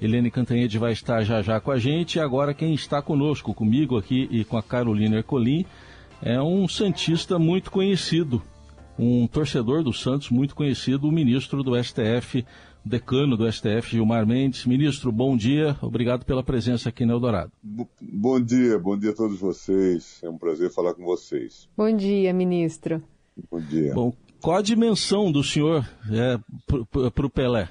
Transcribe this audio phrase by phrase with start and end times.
[0.00, 2.20] Eliane Cantanhede vai estar já já com a gente.
[2.20, 5.66] Agora quem está conosco, comigo aqui e com a Carolina Ercolim,
[6.22, 8.42] é um Santista muito conhecido,
[8.98, 12.44] um torcedor do Santos muito conhecido, o ministro do STF,
[12.84, 14.64] decano do STF, Gilmar Mendes.
[14.66, 17.52] Ministro, bom dia, obrigado pela presença aqui no Eldorado.
[17.62, 20.20] Bom dia, bom dia a todos vocês.
[20.22, 21.68] É um prazer falar com vocês.
[21.76, 23.02] Bom dia, ministro.
[23.50, 23.94] Bom dia.
[23.94, 26.38] Bom, qual a dimensão do senhor é,
[27.10, 27.68] para o Pelé?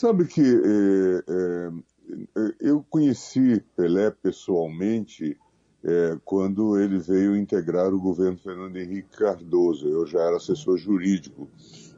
[0.00, 5.36] Sabe que é, é, eu conheci Pelé pessoalmente
[5.84, 9.86] é, quando ele veio integrar o governo Fernando Henrique Cardoso.
[9.86, 11.50] Eu já era assessor jurídico.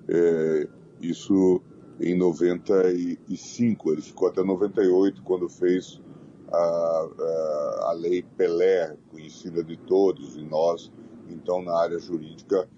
[0.09, 0.67] É,
[1.01, 1.63] isso
[2.01, 3.93] em 95.
[3.93, 6.03] Ele ficou até 98 quando fez
[6.51, 10.91] a, a, a lei Pelé, conhecida de todos, e nós,
[11.29, 12.69] então, na área jurídica,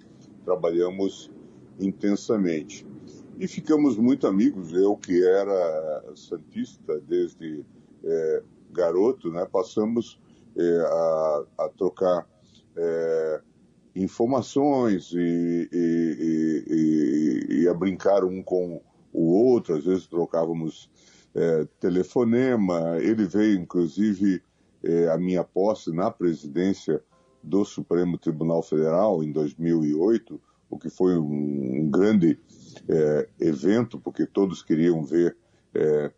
[0.44, 1.30] trabalhamos
[1.80, 2.86] intensamente.
[3.38, 7.64] E ficamos muito amigos, eu que era santista desde
[8.04, 10.20] é, garoto, né, passamos
[10.56, 12.28] é, a, a, trocar
[12.76, 13.40] é,
[13.96, 18.80] informações e, e, e, e, a brincar um com
[19.12, 20.88] o outro, às vezes trocávamos
[21.34, 24.42] é, telefonema, ele veio inclusive
[24.82, 27.02] é, a minha posse na presidência
[27.42, 32.38] do Supremo Tribunal Federal em 2008, o que foi um, um grande
[32.88, 35.36] é, evento, porque todos queriam ver
[35.74, 36.12] é,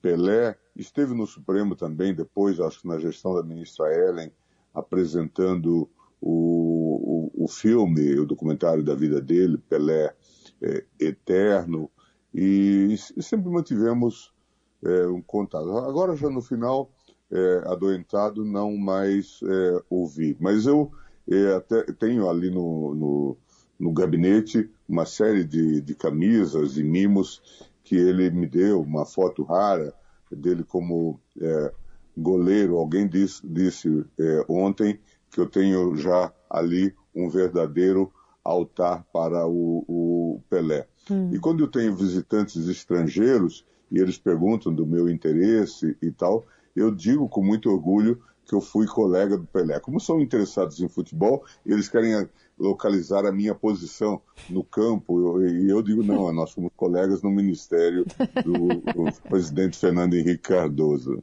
[0.00, 0.56] Pelé.
[0.76, 4.32] Esteve no Supremo também, depois, acho que na gestão da ministra Ellen,
[4.72, 5.88] apresentando
[6.20, 10.14] o, o, o filme, o documentário da vida dele, Pelé
[10.62, 11.90] é, Eterno,
[12.32, 14.32] e, e, sempre mantivemos
[14.84, 15.68] é, um contato.
[15.78, 16.90] Agora, já no final,
[17.30, 20.36] é, adoentado, não mais é, ouvi.
[20.40, 20.92] Mas eu
[21.56, 23.38] até tenho ali no, no
[23.80, 27.40] no gabinete uma série de, de camisas e mimos
[27.84, 29.94] que ele me deu, uma foto rara
[30.30, 31.72] dele como é,
[32.16, 32.76] goleiro.
[32.76, 34.98] Alguém disse, disse é, ontem
[35.30, 38.12] que eu tenho já ali um verdadeiro
[38.42, 40.86] altar para o, o Pelé.
[41.08, 41.30] Hum.
[41.32, 46.90] E quando eu tenho visitantes estrangeiros e eles perguntam do meu interesse e tal, eu
[46.90, 49.78] digo com muito orgulho que eu fui colega do Pelé.
[49.78, 52.28] Como são interessados em futebol, eles querem
[52.60, 58.04] localizar a minha posição no campo, e eu digo, não, nós somos colegas no ministério
[58.44, 61.22] do, do presidente Fernando Henrique Cardoso.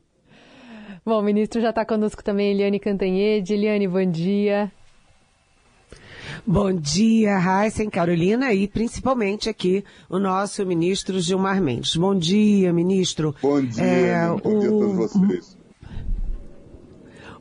[1.06, 3.54] Bom, o ministro já está conosco também, Eliane Cantanhede.
[3.54, 4.70] Eliane, bom dia.
[6.46, 11.96] Bom dia, Raíssa e Carolina e principalmente aqui o nosso ministro Gilmar Mendes.
[11.96, 13.34] Bom dia, ministro.
[13.42, 14.60] Bom dia, é, bom o...
[14.60, 15.57] dia a todos vocês.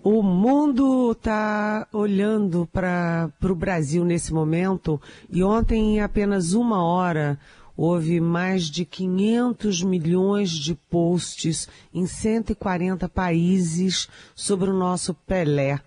[0.08, 7.36] O mundo está olhando para o Brasil nesse momento e ontem, em apenas uma hora,
[7.76, 15.80] houve mais de 500 milhões de posts em 140 países sobre o nosso Pelé.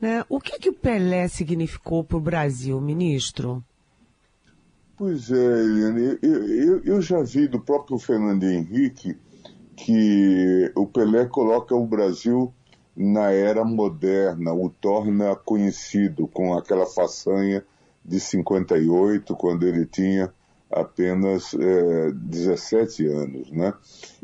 [0.00, 0.24] Né?
[0.30, 3.62] O que, que o Pelé significou para o Brasil, ministro?
[4.96, 9.14] Pois é, Eliane, eu, eu, eu já vi do próprio Fernando Henrique
[9.76, 12.50] que o Pelé coloca o Brasil
[13.00, 17.64] na era moderna, o torna conhecido com aquela façanha
[18.04, 20.34] de 58, quando ele tinha
[20.68, 23.72] apenas é, 17 anos, né?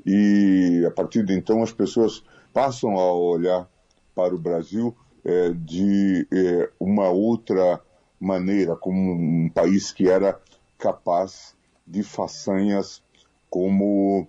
[0.04, 3.70] E a partir de então as pessoas passam a olhar
[4.12, 4.92] para o Brasil
[5.24, 7.80] é, de é, uma outra
[8.18, 10.36] maneira, como um país que era
[10.76, 11.54] capaz
[11.86, 13.00] de façanhas
[13.48, 14.26] como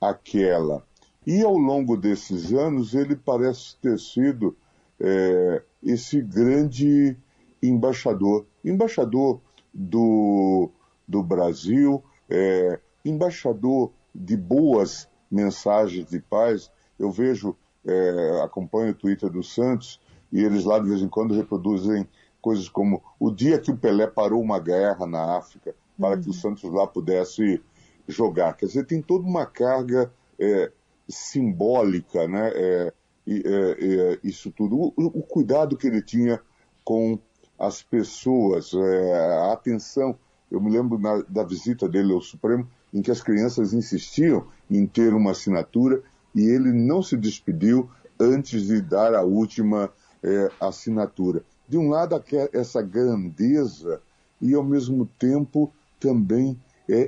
[0.00, 0.82] aquela.
[1.26, 4.56] E ao longo desses anos ele parece ter sido
[4.98, 7.16] é, esse grande
[7.62, 9.40] embaixador, embaixador
[9.72, 10.70] do,
[11.06, 16.70] do Brasil, é, embaixador de boas mensagens de paz.
[16.98, 20.00] Eu vejo, é, acompanho o Twitter do Santos
[20.32, 22.08] e eles lá de vez em quando reproduzem
[22.40, 26.22] coisas como o dia que o Pelé parou uma guerra na África para uhum.
[26.22, 27.62] que o Santos lá pudesse
[28.08, 28.54] jogar.
[28.54, 30.72] Quer dizer, tem toda uma carga é,
[31.10, 32.50] simbólica, né?
[32.54, 32.92] É,
[33.26, 34.76] é, é, isso tudo.
[34.76, 36.40] O, o, cuidado que ele tinha
[36.84, 37.18] com
[37.58, 40.18] as pessoas, é, a atenção.
[40.50, 44.86] Eu me lembro na, da visita dele ao Supremo, em que as crianças insistiam em
[44.86, 46.02] ter uma assinatura
[46.34, 49.92] e ele não se despediu antes de dar a última
[50.22, 51.44] é, assinatura.
[51.68, 52.20] De um lado,
[52.52, 54.00] essa grandeza
[54.40, 56.58] e, ao mesmo tempo, também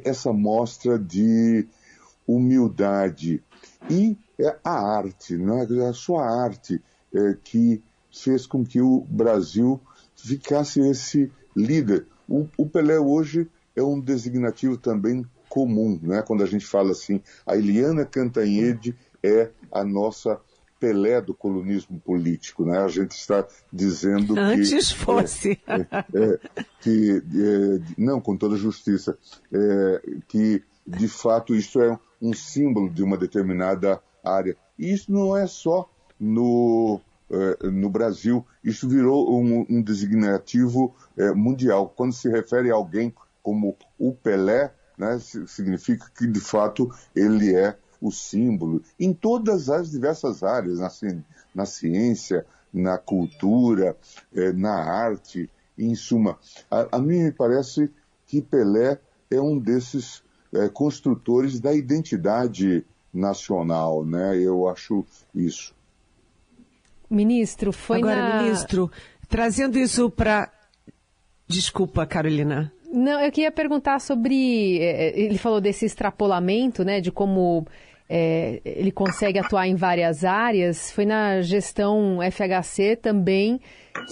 [0.05, 1.67] essa mostra de
[2.37, 3.43] humildade,
[3.91, 5.67] e é a arte, né?
[5.89, 6.83] a sua arte
[7.15, 9.81] é, que fez com que o Brasil
[10.15, 12.07] ficasse esse líder.
[12.29, 16.23] O, o Pelé hoje é um designativo também comum, né?
[16.23, 20.41] Quando a gente fala assim, a Eliana Cantanhede é a nossa
[20.81, 22.79] Pelé do colonismo político, né?
[22.79, 24.75] A gente está dizendo Antes que...
[24.75, 25.61] Antes fosse.
[25.67, 25.81] É,
[26.15, 29.17] é, que, é, não, com toda justiça,
[29.53, 34.57] é, que de fato isso é um símbolo de uma determinada área.
[34.79, 41.33] E isso não é só no, é, no Brasil, isso virou um, um designativo é,
[41.33, 41.93] mundial.
[41.95, 47.77] Quando se refere a alguém como o Pelé, né, significa que de fato ele é
[48.01, 50.89] o símbolo, em todas as diversas áreas, na,
[51.55, 53.97] na ciência, na cultura,
[54.35, 55.49] eh, na arte,
[55.79, 56.39] em suma.
[56.71, 57.91] A, a, mim me parece
[58.27, 58.99] que Pelé
[59.31, 60.23] é um desses
[60.55, 64.39] eh, construtores da identidade nacional, né?
[64.39, 65.05] Eu acho
[65.35, 65.75] isso.
[67.11, 68.43] Ministro, foi Agora, na...
[68.43, 68.91] ministro,
[69.29, 70.51] trazendo isso para...
[71.47, 72.73] Desculpa, Carolina.
[72.93, 74.79] Não, eu queria perguntar sobre.
[74.79, 77.67] Eh, ele falou desse extrapolamento, né, de como
[78.15, 80.93] é, ele consegue atuar em várias áreas.
[80.93, 83.59] Foi na gestão FHC também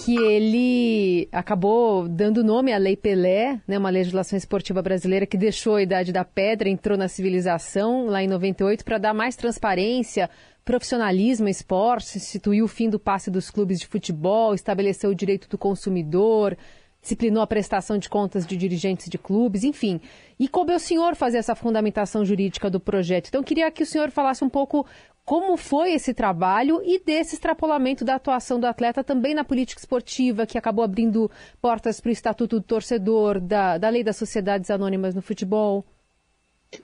[0.03, 5.75] que ele acabou dando nome à Lei Pelé, né, uma legislação esportiva brasileira que deixou
[5.75, 10.27] a Idade da Pedra, entrou na civilização lá em 98 para dar mais transparência,
[10.65, 15.59] profissionalismo esporte, instituiu o fim do passe dos clubes de futebol, estabeleceu o direito do
[15.59, 16.57] consumidor,
[17.01, 19.99] disciplinou a prestação de contas de dirigentes de clubes, enfim.
[20.39, 23.27] E coube ao senhor fazer essa fundamentação jurídica do projeto.
[23.27, 24.85] Então, queria que o senhor falasse um pouco
[25.25, 30.45] como foi esse trabalho e desse extrapolamento da atuação do atleta também na política esportiva,
[30.45, 31.29] que acabou abrindo
[31.61, 35.85] portas para o Estatuto do Torcedor, da, da Lei das Sociedades Anônimas no futebol.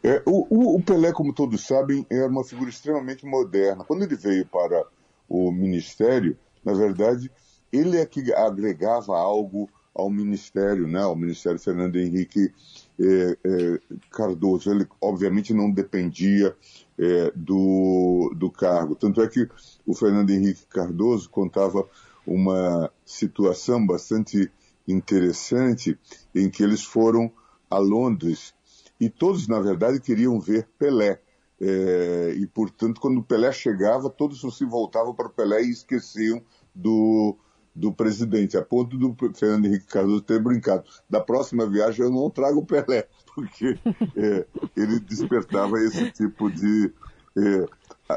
[0.04, 3.86] É, o, o, Pelé, como todos sabem, era uma figura extremamente moderna.
[3.86, 4.86] Quando ele veio para
[5.30, 7.31] o Ministério, na verdade,
[7.72, 12.54] ele é que agregava algo ao Ministério, né, ao Ministério Fernando Henrique
[13.00, 13.80] é, é,
[14.12, 14.70] Cardoso.
[14.70, 16.56] Ele, obviamente, não dependia
[16.98, 18.96] é, do, do cargo.
[18.96, 19.50] Tanto é que
[19.86, 21.88] o Fernando Henrique Cardoso contava
[22.26, 24.52] uma situação bastante
[24.88, 25.98] interessante
[26.36, 27.32] em que eles foram
[27.70, 28.54] a Londres
[29.00, 31.20] e todos, na verdade, queriam ver Pelé.
[31.60, 36.42] É, e, portanto, quando Pelé chegava, todos se voltavam para Pelé e esqueciam
[36.74, 37.36] do,
[37.78, 40.84] do presidente, a ponto do Fernando Henrique Cardoso ter brincado.
[41.08, 43.78] Da próxima viagem eu não trago o Pelé, porque
[44.16, 44.46] é,
[44.76, 46.92] ele despertava esse tipo de,
[47.38, 47.66] é,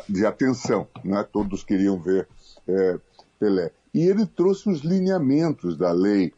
[0.09, 0.89] de atenção.
[1.05, 1.23] Né?
[1.31, 2.27] Todos queriam ver
[2.67, 2.99] é,
[3.39, 3.71] Pelé.
[3.93, 6.33] E ele trouxe os lineamentos da lei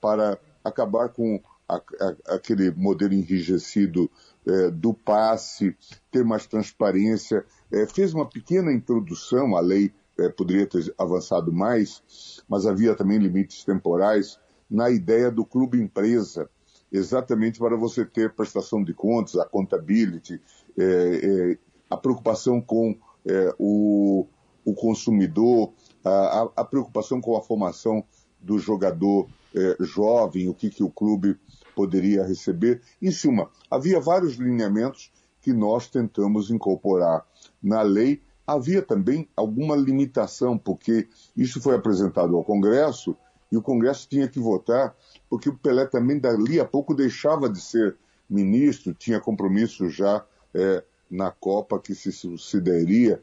[0.00, 4.10] para acabar com a, a, aquele modelo enrijecido
[4.46, 5.76] é, do passe,
[6.10, 7.44] ter mais transparência.
[7.72, 13.18] É, fez uma pequena introdução à lei é, poderia ter avançado mais, mas havia também
[13.18, 16.48] limites temporais na ideia do clube empresa,
[16.90, 20.40] exatamente para você ter prestação de contas, a contability,
[20.78, 21.58] é, é,
[21.88, 24.26] a preocupação com é, o,
[24.64, 25.72] o, consumidor,
[26.04, 28.04] a, a, preocupação com a formação
[28.40, 31.38] do jogador é, jovem, o que, que o clube
[31.74, 32.80] poderia receber.
[33.00, 37.24] Em suma, havia vários lineamentos que nós tentamos incorporar
[37.62, 43.16] na lei havia também alguma limitação, porque isso foi apresentado ao Congresso
[43.50, 44.94] e o Congresso tinha que votar,
[45.28, 47.96] porque o Pelé também dali a pouco deixava de ser
[48.28, 53.20] ministro, tinha compromisso já é, na Copa que se sucederia,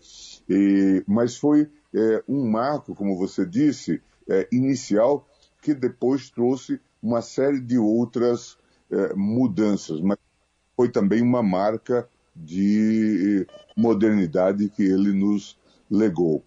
[0.49, 5.27] e, mas foi é, um marco, como você disse, é, inicial,
[5.61, 8.57] que depois trouxe uma série de outras
[8.89, 10.17] é, mudanças, mas
[10.75, 15.57] foi também uma marca de modernidade que ele nos
[15.89, 16.43] legou.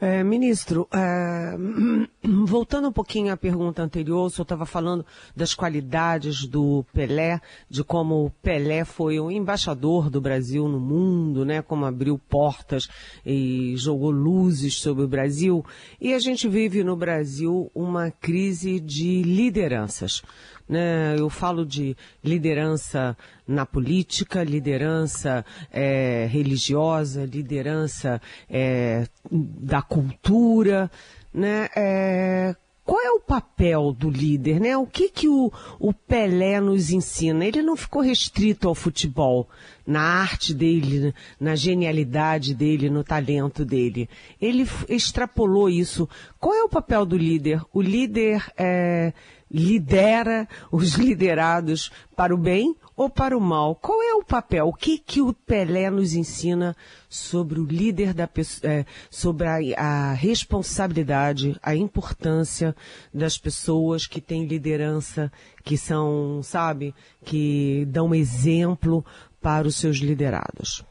[0.00, 1.54] É, ministro, é,
[2.44, 5.06] voltando um pouquinho à pergunta anterior, o senhor estava falando
[5.36, 7.40] das qualidades do Pelé,
[7.70, 11.62] de como o Pelé foi o embaixador do Brasil no mundo, né?
[11.62, 12.88] Como abriu portas
[13.24, 15.64] e jogou luzes sobre o Brasil.
[16.00, 20.22] E a gente vive no Brasil uma crise de lideranças.
[20.72, 21.16] Né?
[21.18, 23.14] Eu falo de liderança
[23.46, 30.90] na política, liderança é, religiosa, liderança é, da cultura,
[31.30, 31.68] né?
[31.76, 34.74] É, qual é o papel do líder, né?
[34.78, 37.44] O que que o, o Pelé nos ensina?
[37.44, 39.46] Ele não ficou restrito ao futebol,
[39.86, 44.08] na arte dele, na genialidade dele, no talento dele.
[44.40, 46.08] Ele extrapolou isso.
[46.40, 47.62] Qual é o papel do líder?
[47.74, 49.12] O líder é,
[49.52, 53.74] lidera os liderados para o bem ou para o mal?
[53.76, 54.66] Qual é o papel?
[54.66, 56.74] O que, que o Pelé nos ensina
[57.08, 58.28] sobre o líder da
[58.62, 62.74] é, sobre a, a responsabilidade, a importância
[63.12, 65.30] das pessoas que têm liderança,
[65.62, 66.94] que são, sabe,
[67.24, 69.04] que dão exemplo
[69.40, 70.84] para os seus liderados?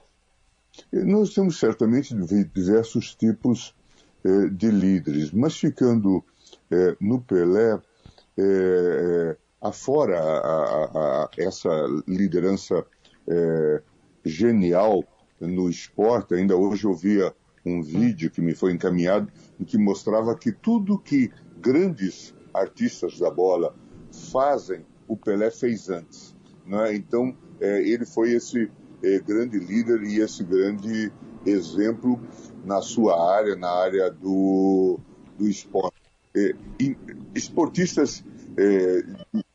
[0.92, 2.14] Nós temos certamente
[2.54, 3.74] diversos tipos
[4.24, 6.24] eh, de líderes, mas ficando
[6.70, 7.80] eh, no Pelé,
[8.42, 11.70] eh, afora a, a, a essa
[12.08, 12.86] liderança
[14.26, 15.04] genial
[15.40, 17.34] no esporte, ainda hoje eu via
[17.66, 21.32] um vídeo que me foi encaminhado em que mostrava que tudo que
[21.62, 23.76] grandes artistas da bola
[24.32, 26.36] fazem, o Pelé fez antes.
[26.66, 26.96] Né?
[26.96, 28.70] Então, ele foi esse
[29.04, 31.12] é, grande líder e esse grande
[31.46, 32.20] exemplo
[32.64, 35.00] na sua área, na área do,
[35.38, 36.00] do esporte.
[36.36, 36.54] É,
[37.36, 38.24] esportistas
[38.58, 39.04] é,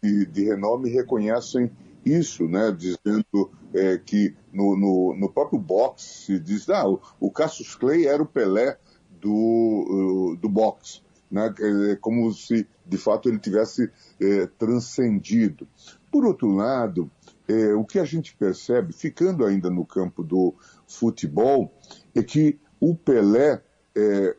[0.02, 1.70] de, de, renome reconhecem
[2.04, 7.30] isso, né, dizendo é, que no, no, no, próprio boxe se diz, ah, o, o
[7.30, 8.78] Cassius Clay era o Pelé
[9.20, 11.00] do, do boxe,
[11.30, 11.52] né,
[11.90, 15.66] é como se de fato ele tivesse é, transcendido.
[16.10, 17.10] Por outro lado,
[17.48, 20.54] é, o que a gente percebe, ficando ainda no campo do
[20.86, 21.72] futebol,
[22.14, 23.62] é que o Pelé
[23.96, 24.36] é,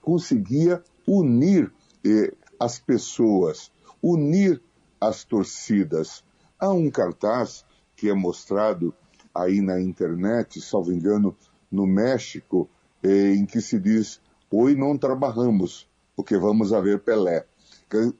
[0.00, 1.72] conseguia unir
[2.04, 3.70] é, as pessoas,
[4.02, 4.62] unir
[5.00, 6.24] as torcidas.
[6.58, 8.94] Há um cartaz que é mostrado
[9.34, 11.36] aí na internet, salvo engano,
[11.70, 12.68] no México,
[13.02, 14.20] é, em que se diz:
[14.50, 17.46] Hoje não trabalhamos, porque vamos a ver Pelé.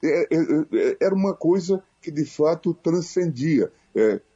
[0.03, 3.71] É, é, é, era uma coisa que de fato transcendia.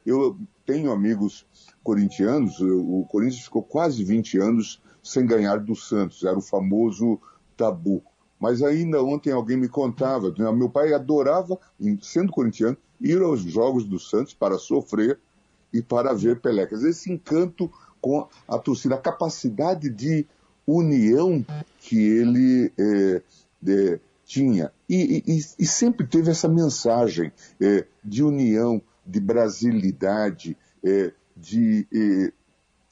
[0.04, 1.46] Eu tenho amigos
[1.84, 7.20] corintianos, o Corinthians ficou quase 20 anos sem ganhar do Santos, era o famoso
[7.56, 8.02] tabu.
[8.42, 11.56] Mas ainda ontem alguém me contava, né, meu pai adorava,
[12.00, 15.16] sendo corintiano, ir aos jogos do Santos para sofrer
[15.72, 17.70] e para ver dizer, esse encanto
[18.00, 20.26] com a torcida, a capacidade de
[20.66, 21.46] união
[21.78, 23.22] que ele é,
[23.64, 24.72] é, tinha.
[24.88, 31.86] E, e, e, sempre teve essa mensagem é, de união, de brasilidade, é, de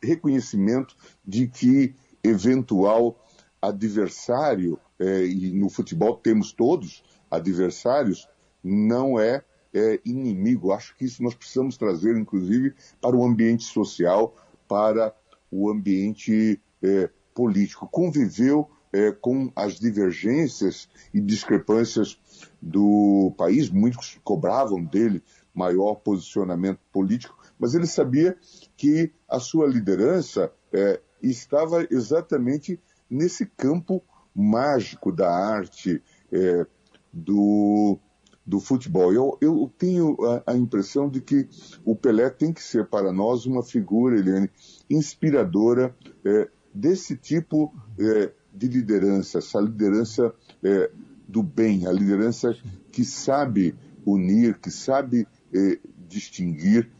[0.00, 0.94] reconhecimento
[1.26, 1.92] de que
[2.22, 3.16] eventual
[3.60, 8.28] adversário, é, e no futebol temos todos adversários,
[8.62, 10.72] não é, é, inimigo.
[10.72, 14.34] Acho que isso nós precisamos trazer, inclusive, para o ambiente social,
[14.68, 15.14] para
[15.50, 17.88] o ambiente é, político.
[17.88, 22.18] Conviveu é, com as divergências e discrepâncias
[22.60, 23.70] do país.
[23.70, 25.22] Muitos cobravam dele
[25.54, 28.36] maior posicionamento político, mas ele sabia
[28.76, 34.02] que a sua liderança é, estava exatamente nesse campo
[34.34, 36.02] mágico da arte,
[36.32, 36.66] é,
[37.12, 37.98] do,
[38.46, 39.12] do futebol.
[39.12, 41.48] Eu, eu tenho a, a, impressão de que
[41.84, 44.50] o Pelé tem que ser para nós uma figura, Eliane,
[44.88, 50.90] inspiradora é, desse tipo é, de liderança, essa liderança é,
[51.28, 52.56] do bem, a liderança
[52.90, 53.74] que sabe
[54.04, 56.90] unir, que sabe é, distinguir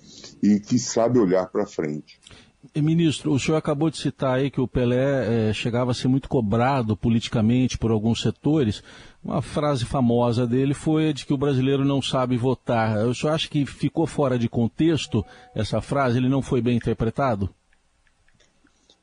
[0.43, 2.21] e que sabe olhar para frente.
[2.77, 6.29] Ministro, o senhor acabou de citar aí que o Pelé é, chegava a ser muito
[6.29, 8.83] cobrado politicamente por alguns setores.
[9.25, 13.07] Uma frase famosa dele foi de que o brasileiro não sabe votar.
[13.07, 15.25] O senhor acha que ficou fora de contexto
[15.55, 16.19] essa frase?
[16.19, 17.49] Ele não foi bem interpretado?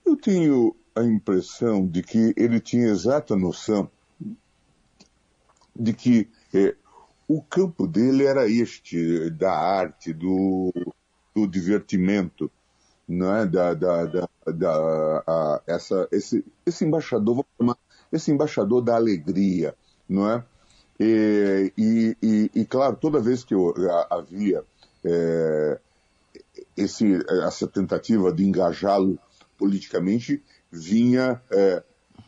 [0.05, 3.89] Eu tenho a impressão de que ele tinha exata noção
[5.75, 6.75] de que é,
[7.27, 10.71] o campo dele era este, da arte, do,
[11.35, 12.51] do divertimento,
[13.07, 13.45] não é?
[13.45, 17.77] da, da, da, da a, essa, esse, esse embaixador, chamar,
[18.11, 19.75] esse embaixador da alegria,
[20.07, 20.43] não é?
[20.99, 23.73] E, e, e, e claro, toda vez que eu,
[24.09, 24.63] havia
[25.03, 25.79] é,
[26.75, 29.19] esse, essa tentativa de engajá-lo
[29.57, 31.83] politicamente, vinha é,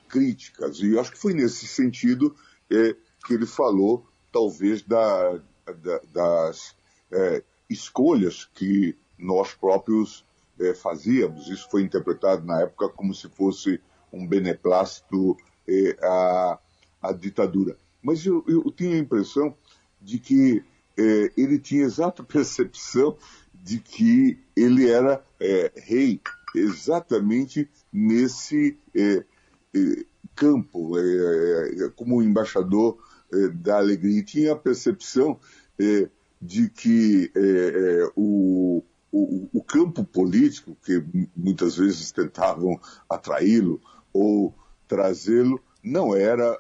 [0.08, 0.80] críticas.
[0.80, 2.36] E eu acho que foi nesse sentido
[2.72, 2.96] é,
[3.26, 6.76] que ele falou, talvez, da, da, das
[7.12, 10.26] é, escolhas que nós próprios
[10.60, 11.48] é, fazíamos.
[11.48, 13.80] Isso foi interpretado na época como se fosse
[14.12, 15.38] um beneplácito
[15.68, 16.60] é, à,
[17.02, 17.78] à ditadura.
[18.02, 19.56] Mas eu, eu tinha a impressão
[20.02, 20.64] de que
[20.98, 23.18] é, ele tinha exata percepção
[23.54, 25.24] de que ele era
[25.76, 26.22] rei
[26.56, 29.24] exatamente nesse é,
[29.74, 32.98] é, campo, é, é, é como embaixador
[33.54, 34.20] da alegria.
[34.20, 35.40] E tinha a percepção
[36.42, 37.32] de que
[38.16, 41.04] o, o, o, campo político, que
[41.36, 43.82] muitas vezes tentavam atraí-lo
[44.14, 44.54] ou
[44.88, 46.58] trazê-lo, não era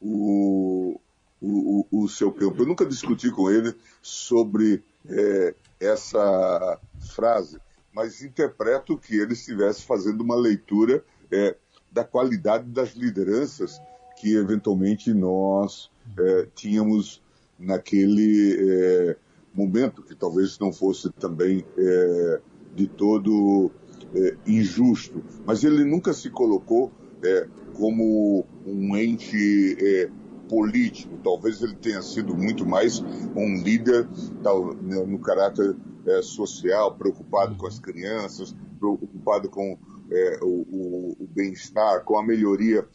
[0.00, 1.00] o,
[1.40, 2.62] o, o, seu campo.
[2.62, 6.78] Eu nunca discuti com ele sobre é, essa
[7.14, 7.58] frase,
[7.92, 11.56] mas interpreto que ele estivesse fazendo uma leitura é,
[11.90, 13.80] da qualidade das lideranças
[14.16, 17.22] que eventualmente nós é, tínhamos
[17.58, 19.16] naquele é,
[19.54, 22.40] momento, que talvez não fosse também é,
[22.74, 23.70] de todo
[24.14, 26.90] é, injusto, mas ele nunca se colocou
[27.22, 30.10] é, como um ente é,
[30.48, 31.18] político.
[31.22, 33.00] Talvez ele tenha sido muito mais
[33.34, 34.08] um líder
[34.42, 39.78] tal, né, no caráter é, social, preocupado com as crianças, preocupado com
[40.10, 42.86] é, o, o, o bem-estar, com a melhoria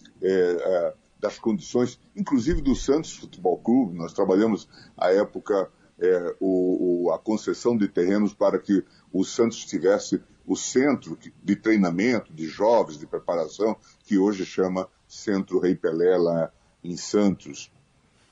[1.20, 3.98] das condições, inclusive do Santos Futebol Clube.
[3.98, 5.70] Nós trabalhamos à época
[6.01, 12.34] é, o, a concessão de terrenos para que o Santos tivesse o centro de treinamento
[12.34, 16.51] de jovens, de preparação, que hoje chama Centro Rei Pelé, lá
[16.84, 17.72] em Santos.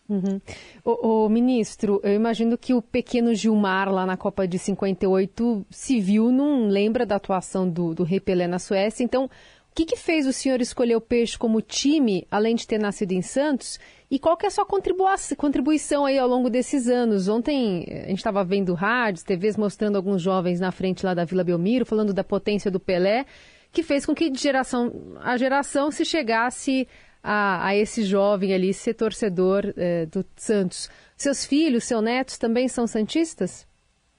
[0.09, 0.39] Uhum.
[0.85, 5.99] O, o, ministro, eu imagino que o pequeno Gilmar lá na Copa de 58 se
[5.99, 9.03] viu, não lembra da atuação do, do Rei Pelé na Suécia.
[9.03, 9.29] Então, o
[9.77, 13.21] que, que fez o senhor escolher o Peixe como time, além de ter nascido em
[13.21, 13.79] Santos?
[14.09, 17.27] E qual que é a sua contribuição aí ao longo desses anos?
[17.27, 21.25] Ontem eh, a gente estava vendo rádios, TVs mostrando alguns jovens na frente lá da
[21.25, 23.27] Vila Belmiro, falando da potência do Pelé,
[23.71, 26.87] que fez com que de geração a geração se chegasse
[27.21, 30.89] a, a esse jovem ali ser torcedor é, do Santos.
[31.15, 33.66] Seus filhos, seus netos também são santistas?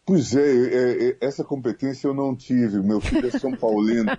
[0.09, 2.81] Pois é, é, é, essa competência eu não tive.
[2.81, 4.11] Meu filho é São Paulino.
[4.11, 4.17] É,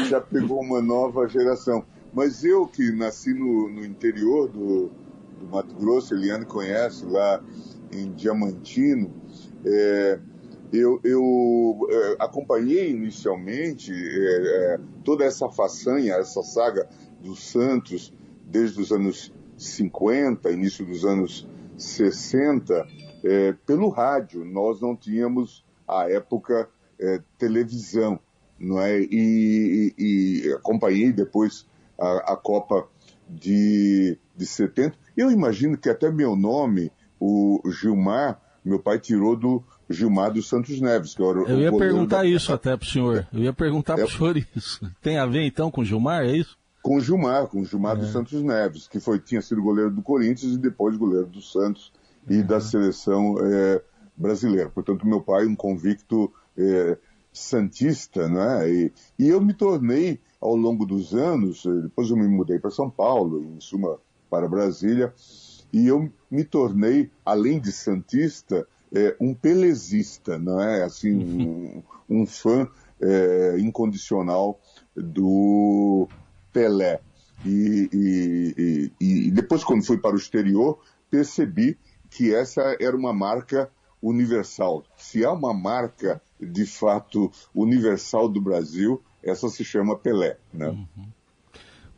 [0.00, 1.84] é, já pegou uma nova geração.
[2.10, 4.90] Mas eu que nasci no, no interior do,
[5.38, 7.44] do, Mato Grosso, Eliane conhece, lá
[7.92, 9.12] em Diamantino,
[9.62, 10.18] é,
[10.72, 13.92] eu, eu é, acompanhei inicialmente
[15.04, 16.88] toda essa façanha, essa saga
[17.20, 18.14] dos Santos,
[18.46, 22.86] desde os anos 50, início dos anos 60
[23.24, 24.44] é, pelo rádio.
[24.44, 26.68] Nós não tínhamos, à época,
[27.00, 28.18] é, televisão,
[28.58, 29.00] não é?
[29.00, 31.66] E, e, e acompanhei depois
[31.98, 32.88] a, a Copa
[33.28, 34.96] de, de 70.
[35.16, 40.80] Eu imagino que até meu nome, o Gilmar, meu pai tirou do Gilmar dos Santos
[40.80, 41.14] Neves.
[41.14, 42.26] Que era Eu ia perguntar da...
[42.26, 43.26] isso até para o senhor.
[43.32, 44.10] Eu ia perguntar para o é...
[44.10, 44.90] senhor isso.
[45.00, 46.56] Tem a ver então com o Gilmar, é isso?
[46.82, 48.00] Com o Gilmar, com o Gilmar é.
[48.00, 51.92] dos Santos Neves, que foi, tinha sido goleiro do Corinthians e depois goleiro do Santos
[52.28, 52.46] e uhum.
[52.46, 53.82] da seleção é,
[54.16, 54.68] brasileira.
[54.68, 56.98] Portanto, meu pai, um convicto é,
[57.32, 58.70] santista, né?
[58.70, 62.70] E, e, eu me tornei, ao longo dos anos, eh, depois eu me mudei para
[62.70, 65.12] São Paulo, em suma, para Brasília,
[65.72, 70.82] e eu me tornei, além de santista, é, um pelezista, não é?
[70.82, 71.14] Assim,
[72.10, 72.68] um, um fã
[73.00, 74.60] é, incondicional
[74.94, 76.06] do
[76.52, 77.00] Pelé.
[77.44, 80.78] E, e, e, e, depois, quando fui para o exterior,
[81.10, 81.78] percebi
[82.10, 84.84] que essa era uma marca universal.
[84.96, 90.38] Se há uma marca, de fato, universal do Brasil, essa se chama Pelé.
[90.52, 90.68] Né?
[90.68, 91.06] Uhum.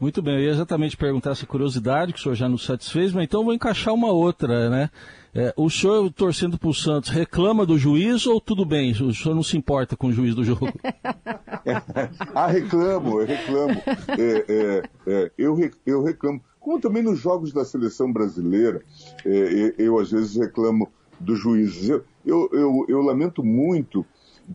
[0.00, 3.24] Muito bem, eu ia exatamente perguntar essa curiosidade que o senhor já nos satisfez, mas
[3.24, 4.90] então vou encaixar uma outra, né?
[5.34, 8.92] É, o senhor, torcendo para o Santos, reclama do juiz ou tudo bem?
[8.92, 10.68] O senhor não se importa com o juiz do jogo?
[12.34, 13.82] ah, reclamo, eu reclamo.
[14.16, 16.40] É, é, é, eu, eu reclamo.
[16.60, 18.82] Como também nos jogos da seleção brasileira,
[19.24, 21.88] é, eu às vezes reclamo do juiz.
[21.88, 24.06] Eu, eu, eu, eu lamento muito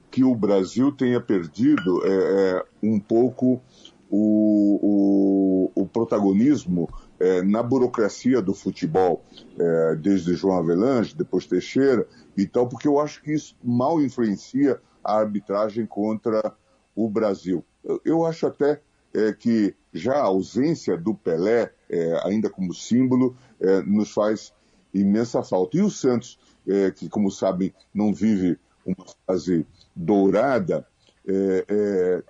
[0.09, 3.61] que o Brasil tenha perdido é, um pouco
[4.09, 9.23] o, o, o protagonismo é, na burocracia do futebol,
[9.57, 14.81] é, desde João Avelange, depois Teixeira e tal, porque eu acho que isso mal influencia
[15.03, 16.53] a arbitragem contra
[16.95, 17.63] o Brasil.
[17.83, 18.81] Eu, eu acho até
[19.13, 24.53] é, que já a ausência do Pelé, é, ainda como símbolo, é, nos faz
[24.93, 25.77] imensa falta.
[25.77, 30.87] E o Santos, é, que como sabem não vive uma fase dourada,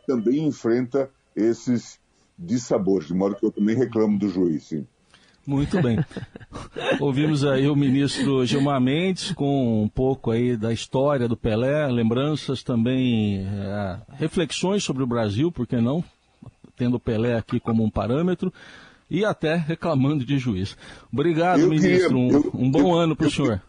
[0.05, 1.99] também enfrenta esses
[2.37, 4.85] dissabores, de modo que eu também reclamo do juiz, sim.
[5.45, 5.97] Muito bem.
[6.99, 12.61] Ouvimos aí o ministro Gilmar Mendes com um pouco aí da história do Pelé, lembranças
[12.61, 16.03] também, é, reflexões sobre o Brasil, por que não?
[16.75, 18.53] Tendo o Pelé aqui como um parâmetro
[19.09, 20.77] e até reclamando de juiz.
[21.11, 22.09] Obrigado, eu ministro.
[22.09, 23.61] Queria, um, eu, um, bom eu, ano para o senhor.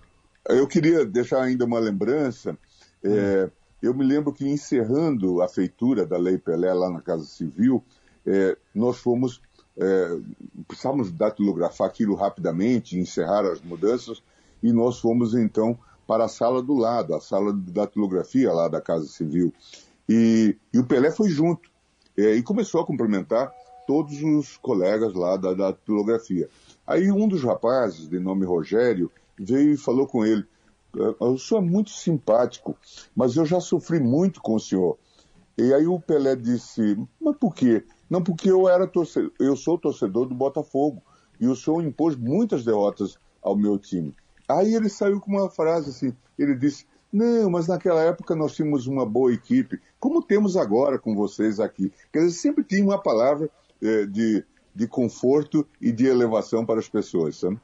[0.49, 2.59] Eu queria deixar ainda uma lembrança.
[3.03, 3.60] É, hum.
[3.83, 7.83] Eu me lembro que encerrando a feitura da Lei Pelé lá na Casa Civil,
[8.27, 9.41] é, nós fomos,
[9.77, 10.19] é,
[10.69, 14.23] precisávamos datilografar aquilo rapidamente, encerrar as mudanças,
[14.63, 18.81] e nós fomos então para a sala do lado, a sala de datilografia lá da
[18.81, 19.53] Casa Civil.
[20.09, 21.71] E, e o Pelé foi junto,
[22.17, 23.51] é, e começou a cumprimentar
[23.87, 26.49] todos os colegas lá da datilografia.
[26.87, 30.45] Aí um dos rapazes, de nome Rogério, veio e falou com ele:
[31.19, 32.77] o senhor é muito simpático,
[33.15, 34.99] mas eu já sofri muito com o senhor.
[35.57, 37.85] E aí o Pelé disse: Mas por quê?
[38.09, 41.03] Não, porque eu era torcedor, eu sou torcedor do Botafogo
[41.39, 44.15] e o senhor impôs muitas derrotas ao meu time.
[44.49, 48.87] Aí ele saiu com uma frase assim: ele disse, não, mas naquela época nós tínhamos
[48.87, 51.93] uma boa equipe, como temos agora com vocês aqui.
[52.13, 53.51] Quer dizer, sempre tinha uma palavra
[53.83, 57.59] é, de, de conforto e de elevação para as pessoas, sabe?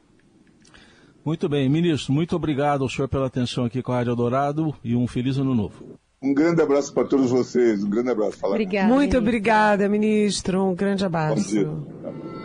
[1.26, 4.94] Muito bem, ministro, muito obrigado ao senhor pela atenção aqui com a Rádio Dourado e
[4.94, 5.98] um feliz ano novo.
[6.22, 8.38] Um grande abraço para todos vocês, um grande abraço.
[8.44, 8.86] Obrigada.
[8.86, 9.18] Muito ministro.
[9.18, 10.64] obrigada, ministro.
[10.64, 11.42] Um grande abraço.
[11.42, 12.35] Bom dia.